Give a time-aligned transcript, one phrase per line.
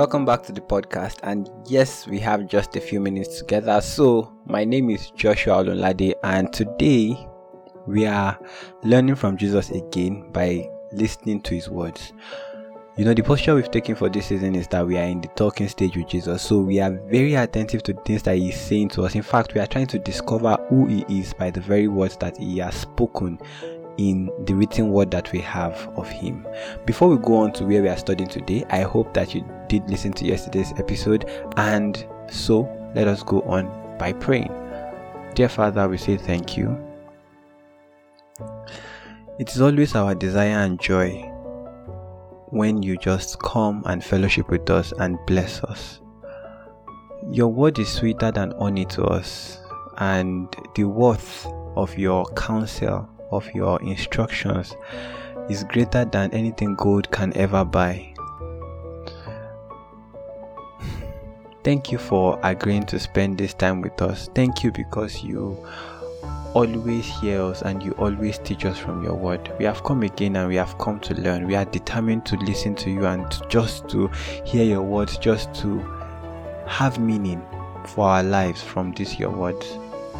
[0.00, 1.18] Welcome back to the podcast.
[1.24, 3.82] And yes, we have just a few minutes together.
[3.82, 7.28] So, my name is Joshua Olunlade, and today
[7.86, 8.38] we are
[8.82, 12.14] learning from Jesus again by listening to his words.
[12.96, 15.28] You know, the posture we've taken for this season is that we are in the
[15.28, 16.40] talking stage with Jesus.
[16.40, 19.14] So, we are very attentive to the things that he's saying to us.
[19.14, 22.38] In fact, we are trying to discover who he is by the very words that
[22.38, 23.38] he has spoken
[24.00, 26.46] in the written word that we have of him.
[26.86, 29.88] Before we go on to where we are studying today, I hope that you did
[29.90, 32.60] listen to yesterday's episode and so
[32.94, 33.66] let us go on
[33.98, 34.52] by praying.
[35.34, 36.78] Dear Father, we say thank you.
[39.38, 41.20] It is always our desire and joy
[42.46, 46.00] when you just come and fellowship with us and bless us.
[47.30, 49.58] Your word is sweeter than honey to us,
[49.98, 51.46] and the worth
[51.76, 54.74] of your counsel of your instructions
[55.48, 58.14] is greater than anything gold can ever buy.
[61.62, 64.30] Thank you for agreeing to spend this time with us.
[64.34, 65.62] Thank you because you
[66.54, 69.52] always hear us and you always teach us from your word.
[69.58, 71.46] We have come again and we have come to learn.
[71.46, 74.08] We are determined to listen to you and just to
[74.44, 75.78] hear your words, just to
[76.66, 77.42] have meaning
[77.84, 79.78] for our lives from this your words.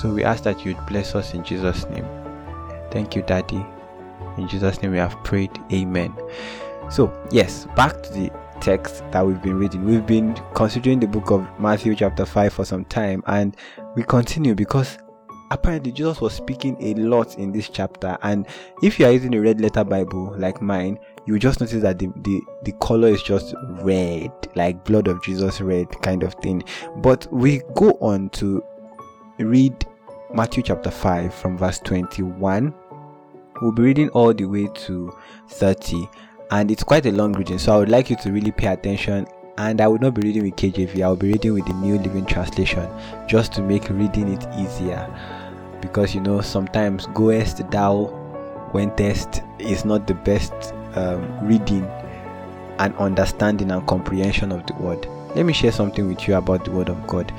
[0.00, 2.21] So we ask that you'd bless us in Jesus' name.
[2.92, 3.64] Thank you, Daddy.
[4.36, 5.50] In Jesus' name we have prayed.
[5.72, 6.14] Amen.
[6.90, 9.84] So, yes, back to the text that we've been reading.
[9.84, 13.56] We've been considering the book of Matthew, chapter 5, for some time, and
[13.96, 14.98] we continue because
[15.50, 18.18] apparently Jesus was speaking a lot in this chapter.
[18.22, 18.46] And
[18.82, 22.12] if you are using a red letter Bible like mine, you just notice that the,
[22.16, 26.62] the, the color is just red, like blood of Jesus red kind of thing.
[26.96, 28.62] But we go on to
[29.38, 29.86] read
[30.34, 32.74] Matthew chapter 5 from verse 21
[33.60, 35.16] We'll be reading all the way to
[35.48, 36.08] 30,
[36.50, 39.26] and it's quite a long reading, so I would like you to really pay attention.
[39.58, 41.98] And I will not be reading with KJV, I will be reading with the New
[41.98, 42.88] Living Translation
[43.28, 45.06] just to make reading it easier.
[45.82, 48.18] Because you know, sometimes goest thou
[48.72, 50.52] wentest is not the best
[50.94, 51.84] um, reading
[52.78, 55.06] and understanding and comprehension of the word.
[55.36, 57.32] Let me share something with you about the word of God.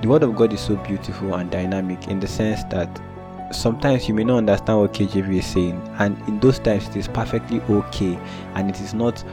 [0.00, 3.00] The word of God is so beautiful and dynamic in the sense that
[3.52, 7.08] sometimes you may not understand what KJV is saying, and in those times it is
[7.08, 8.18] perfectly okay,
[8.54, 9.24] and it is not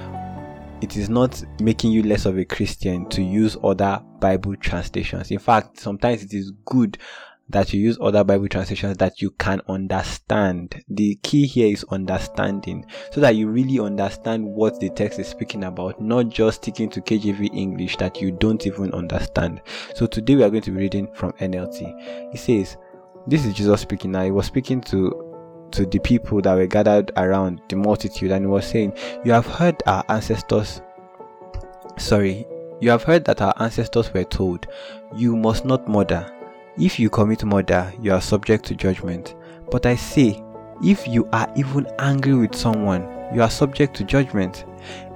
[0.81, 5.29] it is not making you less of a Christian to use other Bible translations.
[5.29, 6.97] In fact, sometimes it is good
[7.49, 10.83] that you use other Bible translations that you can understand.
[10.87, 15.63] The key here is understanding so that you really understand what the text is speaking
[15.63, 19.61] about, not just sticking to KJV English that you don't even understand.
[19.95, 22.33] So today we are going to be reading from NLT.
[22.33, 22.77] It says,
[23.27, 24.23] this is Jesus speaking now.
[24.23, 25.25] He was speaking to
[25.71, 28.93] to the people that were gathered around the multitude and he was saying,
[29.23, 30.81] You have heard our ancestors
[31.97, 32.47] sorry,
[32.79, 34.67] you have heard that our ancestors were told,
[35.15, 36.25] You must not murder.
[36.77, 39.35] If you commit murder, you are subject to judgment.
[39.69, 40.41] But I say,
[40.83, 43.01] if you are even angry with someone,
[43.33, 44.65] you are subject to judgment.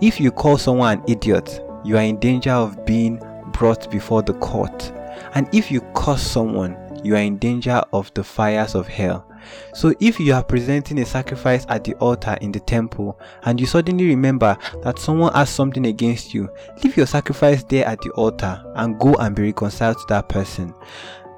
[0.02, 3.22] If you call someone an idiot, you are in danger of being
[3.54, 4.92] brought before the court.
[5.36, 9.28] And if you curse someone, you are in danger of the fires of hell.
[9.74, 13.66] So if you are presenting a sacrifice at the altar in the temple and you
[13.66, 16.50] suddenly remember that someone has something against you,
[16.84, 20.74] leave your sacrifice there at the altar and go and be reconciled to that person.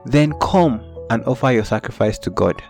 [0.05, 2.61] Then come and offer your sacrifice to God.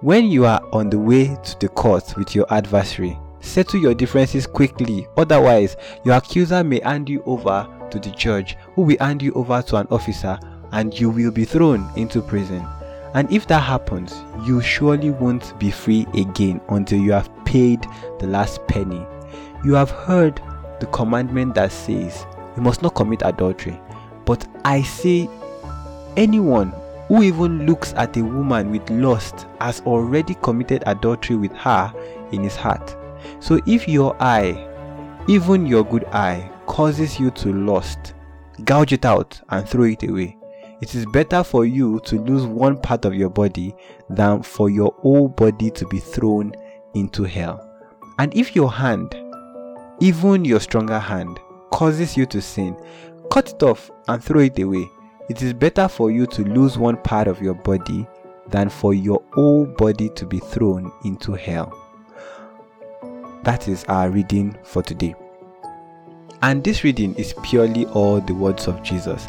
[0.00, 4.46] When you are on the way to the court with your adversary, settle your differences
[4.46, 9.32] quickly, otherwise, your accuser may hand you over to the judge, who will hand you
[9.32, 10.38] over to an officer
[10.72, 12.66] and you will be thrown into prison.
[13.14, 17.86] And if that happens, you surely won't be free again until you have paid
[18.18, 19.06] the last penny.
[19.64, 20.40] You have heard
[20.80, 22.26] the commandment that says,
[22.56, 23.80] You must not commit adultery.
[24.24, 25.28] But I say,
[26.16, 26.72] anyone
[27.08, 31.92] who even looks at a woman with lust has already committed adultery with her
[32.32, 32.94] in his heart.
[33.40, 34.66] So if your eye,
[35.26, 38.14] even your good eye, causes you to lust,
[38.64, 40.37] gouge it out and throw it away.
[40.80, 43.74] It is better for you to lose one part of your body
[44.08, 46.52] than for your whole body to be thrown
[46.94, 47.64] into hell.
[48.18, 49.14] And if your hand,
[50.00, 51.40] even your stronger hand,
[51.72, 52.76] causes you to sin,
[53.30, 54.88] cut it off and throw it away.
[55.28, 58.06] It is better for you to lose one part of your body
[58.48, 61.76] than for your whole body to be thrown into hell.
[63.42, 65.14] That is our reading for today.
[66.42, 69.26] And this reading is purely all the words of Jesus.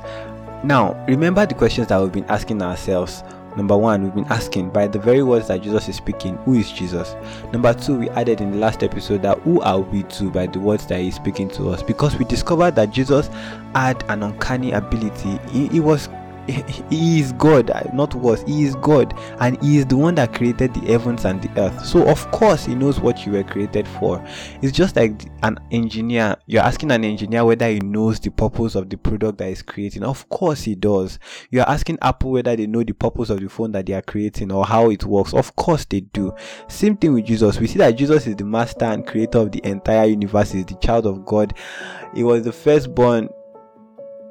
[0.64, 3.24] Now, remember the questions that we've been asking ourselves
[3.56, 6.72] Number one, we've been asking by the very words that Jesus is speaking, who is
[6.72, 7.16] Jesus?
[7.52, 10.60] Number two, we added in the last episode that who are we to by the
[10.60, 11.82] words that he's speaking to us?
[11.82, 13.28] Because we discovered that Jesus
[13.74, 15.40] had an uncanny ability.
[15.50, 16.09] He, he was
[16.90, 18.42] he is God, uh, not was.
[18.44, 21.86] He is God, and He is the one that created the heavens and the earth.
[21.86, 24.24] So, of course, He knows what you were created for.
[24.62, 26.36] It's just like an engineer.
[26.48, 30.04] You're asking an engineer whether he knows the purpose of the product that he's creating.
[30.04, 31.20] Of course, he does.
[31.50, 34.52] You're asking Apple whether they know the purpose of the phone that they are creating
[34.52, 35.34] or how it works.
[35.34, 36.34] Of course, they do.
[36.68, 37.60] Same thing with Jesus.
[37.60, 40.76] We see that Jesus is the master and creator of the entire universe, is the
[40.76, 41.54] child of God.
[42.16, 43.30] He was the firstborn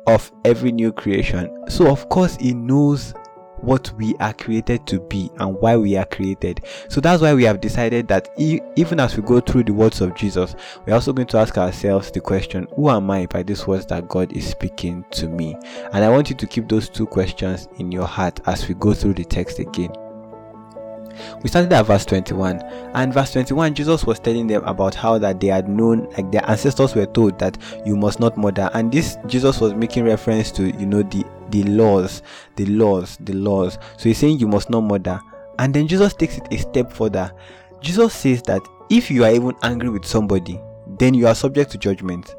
[0.09, 1.51] of every new creation.
[1.69, 3.15] So, of course, He knows
[3.61, 6.65] what we are created to be and why we are created.
[6.89, 10.01] So that's why we have decided that e- even as we go through the words
[10.01, 10.55] of Jesus,
[10.87, 14.09] we're also going to ask ourselves the question, Who am I by these words that
[14.09, 15.57] God is speaking to me?
[15.93, 18.95] And I want you to keep those two questions in your heart as we go
[18.95, 19.93] through the text again.
[21.43, 22.61] We started at verse 21,
[22.94, 26.49] and verse 21, Jesus was telling them about how that they had known, like their
[26.49, 30.70] ancestors were told that you must not murder, and this Jesus was making reference to,
[30.79, 32.23] you know, the the laws,
[32.56, 33.79] the laws, the laws.
[33.97, 35.20] So he's saying you must not murder,
[35.59, 37.32] and then Jesus takes it a step further.
[37.81, 40.61] Jesus says that if you are even angry with somebody,
[40.99, 42.35] then you are subject to judgment.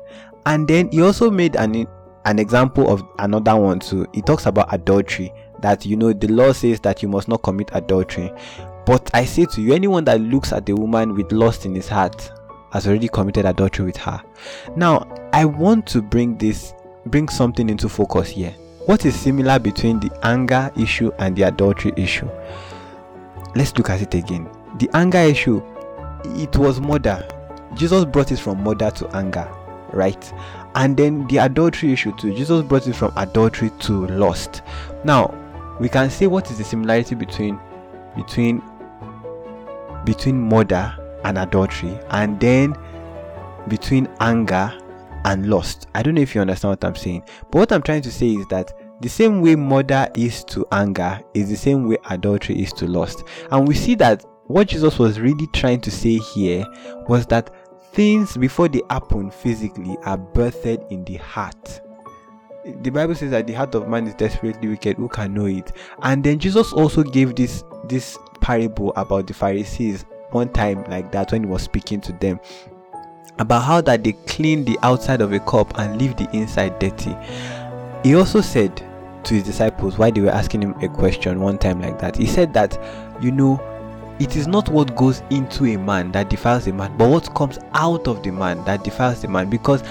[0.46, 1.88] And then he also made an
[2.26, 4.08] an example of another one too.
[4.14, 7.70] He talks about adultery that you know the law says that you must not commit
[7.74, 8.32] adultery
[8.90, 11.88] but I say to you, anyone that looks at a woman with lust in his
[11.88, 12.32] heart
[12.72, 14.20] has already committed adultery with her.
[14.76, 16.74] Now, I want to bring this,
[17.06, 18.50] bring something into focus here.
[18.88, 22.28] What is similar between the anger issue and the adultery issue?
[23.54, 24.50] Let's look at it again.
[24.80, 25.62] The anger issue,
[26.26, 27.24] it was murder.
[27.76, 29.48] Jesus brought it from murder to anger,
[29.94, 30.34] right?
[30.74, 32.34] And then the adultery issue too.
[32.34, 34.64] Jesus brought it from adultery to lust.
[35.04, 35.32] Now,
[35.80, 37.60] we can say what is the similarity between
[38.16, 38.64] between
[40.10, 40.92] between murder
[41.24, 42.76] and adultery, and then
[43.68, 44.76] between anger
[45.26, 45.88] and lust.
[45.94, 47.22] I don't know if you understand what I'm saying,
[47.52, 51.22] but what I'm trying to say is that the same way murder is to anger
[51.36, 53.24] is the same way adultery is to lust.
[53.52, 56.66] And we see that what Jesus was really trying to say here
[57.08, 57.54] was that
[57.94, 61.82] things before they happen physically are birthed in the heart.
[62.82, 65.72] The Bible says that the heart of man is desperately wicked, who can know it?
[66.02, 71.32] And then Jesus also gave this this parable about the Pharisees one time like that
[71.32, 72.40] when he was speaking to them
[73.40, 77.16] about how that they clean the outside of a cup and leave the inside dirty.
[78.04, 78.84] He also said
[79.24, 82.16] to his disciples why they were asking him a question one time like that.
[82.16, 82.78] He said that
[83.22, 83.62] you know
[84.20, 87.58] it is not what goes into a man that defiles a man, but what comes
[87.74, 89.82] out of the man that defiles the man because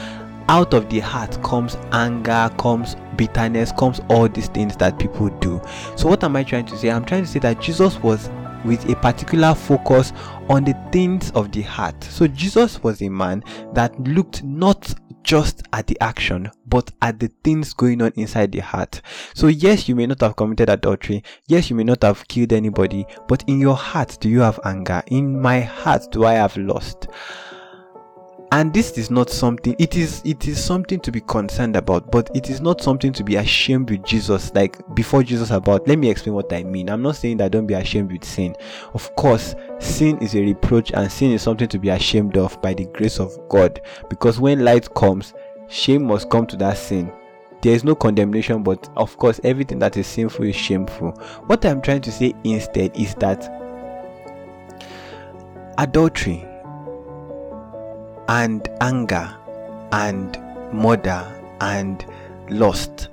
[0.51, 5.61] out of the heart comes anger, comes bitterness, comes all these things that people do.
[5.97, 6.91] So, what am I trying to say?
[6.91, 8.31] I'm trying to say that Jesus was
[8.65, 10.13] with a particular focus
[10.49, 12.03] on the things of the heart.
[12.05, 13.45] So, Jesus was a man
[13.75, 18.61] that looked not just at the action, but at the things going on inside the
[18.61, 19.03] heart.
[19.35, 21.23] So, yes, you may not have committed adultery.
[21.47, 25.03] Yes, you may not have killed anybody, but in your heart, do you have anger?
[25.09, 27.09] In my heart, do I have lust?
[28.51, 32.31] And this is not something it is it is something to be concerned about but
[32.35, 36.09] it is not something to be ashamed with jesus like before jesus about let me
[36.09, 36.89] explain what i mean.
[36.89, 38.57] I'm not saying that don't be ashamed with sin.
[38.95, 42.75] Of course sin is a reproach and sin is something to be ashamed of by
[42.75, 43.81] the grace of god.
[44.09, 45.35] Because when light comes
[45.69, 47.13] shame must come to that sin.
[47.61, 51.11] There is no condemnation but of course everything that is sinful is shameful.
[51.47, 53.55] What i'm trying to say instead is that
[55.77, 56.48] adultery
[58.29, 59.35] and anger
[59.93, 60.39] and
[60.73, 61.27] murder
[61.61, 62.05] and
[62.51, 63.09] lust.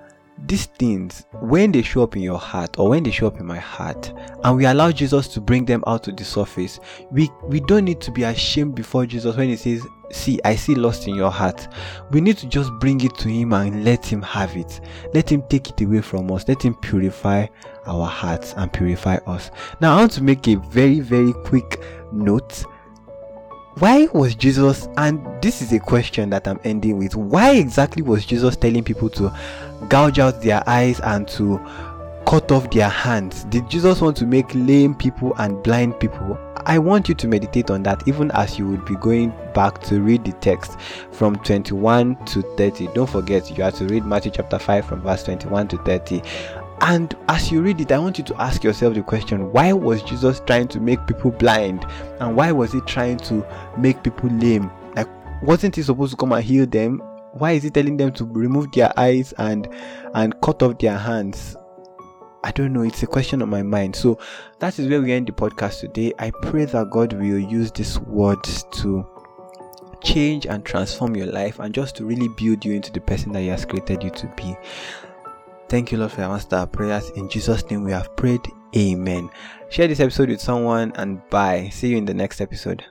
[0.47, 3.47] These things when they show up in your heart or when they show up in
[3.47, 6.79] my heart and we allow jesus to bring them out to the surface
[7.09, 9.81] we we don't need to be ashamed before jesus when he says
[10.11, 11.67] see i see lust in your heart.
[12.11, 14.81] We need to just bring it to him and let him have it.
[15.15, 16.47] Let him take it away from us.
[16.47, 17.47] Let him purify
[17.87, 19.49] our hearts and purify us.
[19.81, 21.81] Now i want to make a very very quick
[22.11, 22.65] note
[23.79, 28.25] why was Jesus, and this is a question that I'm ending with, why exactly was
[28.25, 29.33] Jesus telling people to
[29.89, 31.59] gouge out their eyes and to
[32.25, 33.43] cut off their hands?
[33.45, 36.39] Did Jesus want to make lame people and blind people?
[36.67, 40.01] I want you to meditate on that even as you would be going back to
[40.01, 40.79] read the text
[41.11, 42.87] from 21 to 30.
[42.93, 46.21] Don't forget, you have to read Matthew chapter 5 from verse 21 to 30.
[46.81, 50.03] And as you read it, I want you to ask yourself the question why was
[50.03, 51.85] Jesus trying to make people blind?
[52.19, 53.45] And why was he trying to
[53.77, 54.69] make people lame?
[54.95, 55.07] Like,
[55.41, 56.99] wasn't he supposed to come and heal them?
[57.33, 59.67] Why is he telling them to remove their eyes and
[60.13, 61.55] and cut off their hands?
[62.43, 63.95] I don't know, it's a question on my mind.
[63.95, 64.19] So
[64.59, 66.13] that is where we end the podcast today.
[66.19, 69.03] I pray that God will use these words to
[70.03, 73.41] change and transform your life and just to really build you into the person that
[73.41, 74.55] He has created you to be.
[75.67, 77.09] Thank you, Lord, for answering our prayers.
[77.11, 78.41] In Jesus' name we have prayed.
[78.75, 79.29] Amen.
[79.69, 81.69] Share this episode with someone and bye.
[81.71, 82.85] See you in the next episode.